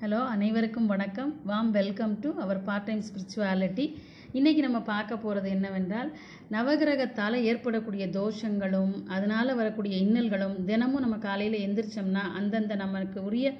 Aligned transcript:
Hello 0.00 0.18
அனைவருக்கும் 0.26 0.86
வணக்கம். 0.86 1.30
Warm 1.44 1.70
welcome 1.70 2.14
to 2.22 2.28
our 2.42 2.58
part 2.64 2.86
time 2.86 3.02
spirituality 3.02 3.84
இன்றைக்கி 4.34 4.60
நம்ம 4.60 4.80
பார்க்க 4.84 5.16
போகிறது 5.16 5.48
என்னவென்றால் 5.48 6.10
நவகிரகத்தால் 6.50 7.36
ஏற்படக்கூடிய 7.42 8.06
தோஷங்களும் 8.16 8.92
அதனால் 9.08 9.52
வரக்கூடிய 9.54 9.94
இன்னல்களும் 9.98 10.56
தினமும் 10.66 11.04
நம்ம 11.04 11.18
காலையில் 11.18 11.58
எந்திரிச்சோம்னா 11.60 12.24
அந்தந்த 12.38 12.76
நமக்கு 12.76 13.20
உரிய 13.22 13.50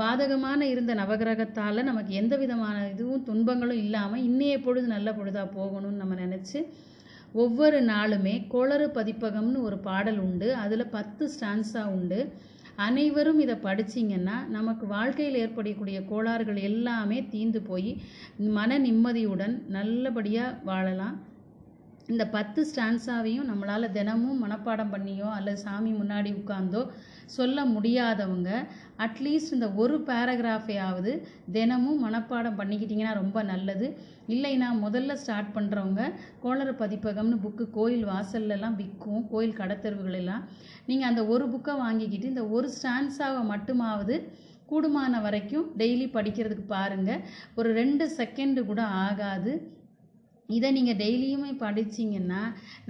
பாதகமான 0.00 0.60
இருந்த 0.68 0.94
நவகிரகத்தால் 0.94 1.88
நமக்கு 1.90 2.14
எந்த 2.14 2.36
விதமான 2.36 2.76
இதுவும் 2.88 3.24
துன்பங்களும் 3.24 3.82
இல்லாமல் 3.84 4.24
இன்னைய 4.24 4.56
பொழுது 4.60 4.88
நல்ல 4.88 5.10
பொழுதாக 5.12 5.48
போகணும்னு 5.56 6.02
நம்ம 6.02 6.16
நினச்சி 6.24 6.58
ஒவ்வொரு 7.32 7.78
நாளுமே 7.84 8.46
கோளறு 8.48 8.86
பதிப்பகம்னு 8.94 9.60
ஒரு 9.62 9.78
பாடல் 9.78 10.18
உண்டு. 10.18 10.54
அதில் 10.54 10.92
பத்து 10.96 11.30
ஸ்டான்ஸா 11.34 11.82
உண்டு. 11.96 12.18
அனைவரும் 12.76 13.38
இதை 13.38 13.56
படிச்சிங்கன்னா 13.64 14.36
நமக்கு 14.48 14.86
வாழ்க்கையில் 14.86 15.38
ஏற்படக்கூடிய 15.40 15.98
கோளாறுகள் 16.10 16.60
எல்லாமே 16.68 17.18
தீந்து 17.32 17.60
போய் 17.70 17.90
மன 18.58 18.78
நிம்மதியுடன் 18.78 19.54
நல்லபடியாக 19.68 20.58
வாழலாம். 20.64 21.16
இந்த 22.10 22.22
பத்து 22.34 22.60
ஸ்டான்ஸாவையும் 22.68 23.48
நம்மளால் 23.50 23.92
தினமும் 23.96 24.40
மனப்பாடம் 24.44 24.92
பண்ணியோ 24.94 25.28
அல்லது 25.36 25.58
சாமி 25.64 25.90
முன்னாடி 25.98 26.30
உட்கார்ந்தோ 26.40 26.82
சொல்ல 27.36 27.64
முடியாதவங்க 27.74 28.50
அட்லீஸ்ட் 29.04 29.54
இந்த 29.56 29.68
ஒரு 29.82 29.96
பேராகிராஃபையாவது 30.08 31.12
தினமும் 31.56 32.00
மனப்பாடம் 32.04 32.58
பண்ணிக்கிட்டிங்கன்னா 32.60 33.12
ரொம்ப 33.20 33.38
நல்லது. 33.42 33.86
இல்லைன்னா 34.28 34.68
முதல்ல 34.84 35.14
ஸ்டார்ட் 35.22 35.54
பண்ணுறவங்க 35.56 36.02
கோளர 36.42 36.70
பதிப்பகம்னு 36.82 37.38
புக்கு 37.44 37.66
கோயில் 37.78 38.06
வாசல்லலாம் 38.12 38.78
விற்கும் 38.80 39.22
கோயில் 39.32 39.58
கடத்தெருவுகளெல்லாம். 39.60 40.44
நீங்கள் 40.86 41.10
அந்த 41.10 41.24
ஒரு 41.34 41.46
புக்கை 41.54 41.76
வாங்கிக்கிட்டு 41.84 42.32
இந்த 42.34 42.44
ஒரு 42.56 42.70
ஸ்டான்ஸாவை 42.78 43.44
மட்டுமாவது 43.52 44.16
கூடுமான 44.72 45.20
வரைக்கும் 45.22 45.68
டெய்லி 45.80 46.08
படிக்கிறதுக்கு 46.16 46.66
பாருங்கள் 46.76 47.24
ஒரு 47.60 47.70
ரெண்டு 47.80 48.04
செகண்டு 48.18 48.60
கூட 48.70 48.82
ஆகாது. 49.06 49.54
இதை 50.56 50.68
நீங்கள் 50.76 50.98
டெய்லியுமே 51.02 51.50
படிச்சிங்கன்னா 51.62 52.40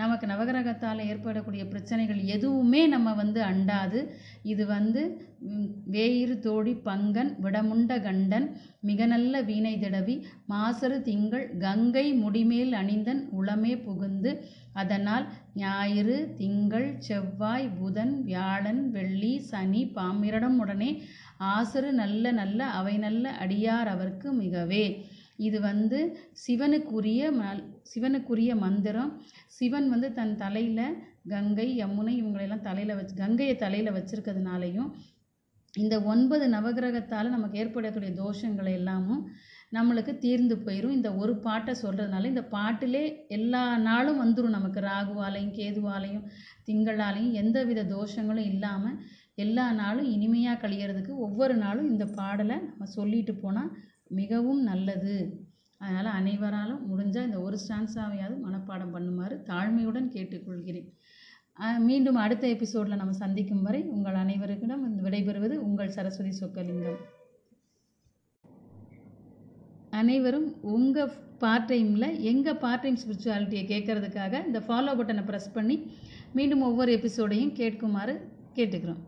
நமக்கு 0.01 0.27
நவகிரகத்தால் 0.31 1.01
ஏற்படக்கூடிய 1.11 1.63
பிரச்சனைகள் 1.73 2.21
எதுவுமே 2.37 2.83
நம்ம 2.95 3.09
வந்து 3.23 3.41
அண்டாது. 3.51 4.01
இது 4.53 4.65
வந்து 4.77 5.03
வேயிறு 5.95 6.35
தோழி 6.47 6.73
பங்கன் 6.87 7.31
விடமுண்ட 7.45 7.93
கண்டன் 8.05 8.47
மிக 8.89 9.07
நல்ல 9.13 9.41
வீணை 9.49 9.75
திடவி 9.85 10.15
மாசரு 10.53 10.97
திங்கள் 11.09 11.47
கங்கை 11.65 12.07
முடிமேல் 12.23 12.73
அணிந்தன் 12.81 13.23
உளமே 13.41 13.75
புகுந்து 13.87 14.33
அதனால் 14.81 15.25
ஞாயிறு 15.63 16.19
திங்கள் 16.41 16.89
செவ்வாய் 17.09 17.69
புதன் 17.79 18.15
வியாழன் 18.29 18.83
வெள்ளி 18.95 19.33
சனி 19.51 19.83
பாம்பிரடம் 19.97 20.59
உடனே 20.65 20.91
ஆசரு 21.55 21.91
நல்ல 22.03 22.25
நல்ல 22.41 22.63
அவை 22.79 22.95
நல்ல 23.07 23.25
அடியார் 23.45 23.91
அவர்க்கு 23.95 24.29
மிகவே. 24.41 24.85
இது 25.43 25.59
வந்து 25.63 25.99
சிவனுக்குரிய 26.43 27.31
மல் 27.39 27.63
சிவனுக்குரிய 27.93 28.53
மந்திரம். 28.57 29.13
சிவன் 29.57 29.89
வந்து 29.89 30.09
தன் 30.13 30.37
தலையில் 30.37 30.85
கங்கை 31.33 31.69
யமுனை 31.81 32.13
இவங்களெல்லாம் 32.21 32.67
தலையில் 32.69 32.99
வச்சு 32.99 33.15
கங்கையை 33.17 33.57
தலையில் 33.57 33.97
வச்சுருக்கிறதுனாலையும் 33.97 34.91
இந்த 35.75 35.97
ஒன்பது 36.13 36.45
நவகிரகத்தால் 36.55 37.35
நமக்கு 37.35 37.61
ஏற்படக்கூடிய 37.61 38.13
தோஷங்கள் 38.19 38.71
எல்லாமும் 38.79 39.23
நம்மளுக்கு 39.73 40.13
தீர்ந்து 40.19 40.55
போயிடும் 40.59 40.97
இந்த 40.97 41.11
ஒரு 41.21 41.35
பாட்டை 41.45 41.73
சொல்கிறதுனால 41.83 42.29
இந்த 42.31 42.43
பாட்டிலே 42.51 43.05
எல்லா 43.37 43.63
நாளும் 43.87 44.21
வந்துடும் 44.23 44.57
நமக்கு 44.57 44.81
ராகுவாலையும் 44.89 45.55
கேதுவாலையும் 45.59 46.27
திங்களாலையும் 46.67 47.39
எந்த 47.43 47.59
வித 47.65 47.87
தோஷங்களும் 47.95 48.51
இல்லாமல் 48.53 48.99
எல்லா 49.39 49.65
நாளும் 49.81 50.09
இனிமையாக 50.15 50.61
கழியறதுக்கு 50.63 51.13
ஒவ்வொரு 51.27 51.55
நாளும் 51.65 51.91
இந்த 51.93 52.05
பாடலை 52.19 52.57
நம்ம 52.69 52.89
சொல்லிட்டு 52.99 53.35
போனால் 53.45 53.71
மிகவும் 54.21 54.63
நல்லது. 54.71 55.17
அதனால் 55.85 56.17
அனைவராலும் 56.19 56.83
முடிஞ்சால் 56.91 57.27
இந்த 57.29 57.39
ஒரு 57.47 57.57
ஸ்டான்ஸாவையாவது 57.63 58.37
மனப்பாடம் 58.47 58.93
பண்ணுமாறு 58.97 59.37
தாழ்மையுடன் 59.51 60.13
கேட்டுக்கொள்கிறேன். 60.17 60.89
மீண்டும் 61.89 62.19
அடுத்த 62.25 62.45
எபிசோடில் 62.55 63.01
நம்ம 63.01 63.15
சந்திக்கும் 63.23 63.65
வரை 63.67 63.81
உங்கள் 63.95 64.21
அனைவருக்கிடம் 64.23 64.85
விடைபெறுவது 65.07 65.57
உங்கள் 65.67 65.95
சரஸ்வதி 65.97 66.33
சொக்கலிங்கம். 66.41 67.01
அனைவரும் 70.01 70.49
உங்கள் 70.75 71.13
பார்ட் 71.43 71.69
டைமில் 71.71 72.09
எங்கள் 72.31 72.61
பார்ட் 72.65 72.83
டைம் 72.85 73.01
ஸ்பிரிச்சுவாலிட்டியை 73.03 73.65
கேட்கறதுக்காக 73.73 74.41
இந்த 74.49 74.61
ஃபாலோ 74.67 74.95
பட்டனை 74.99 75.25
ப்ரெஸ் 75.31 75.55
பண்ணி 75.57 75.77
மீண்டும் 76.39 76.67
ஒவ்வொரு 76.69 76.93
எபிசோடையும் 76.99 77.55
கேட்குமாறு 77.61 78.15
கேட்டுக்கிறோம். 78.59 79.03